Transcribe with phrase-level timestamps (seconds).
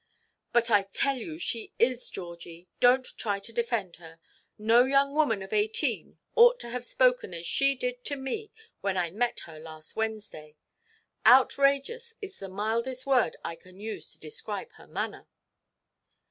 [0.51, 2.67] "But I tell you she is, Georgie.
[2.81, 4.17] Donʼt try to defend her.
[4.57, 8.97] No young woman of eighteen ought to have spoken as she did to me when
[8.97, 10.55] I met her last Wednesday.
[11.27, 15.27] 'Outrageous' is the mildest word I can use to describe her manner."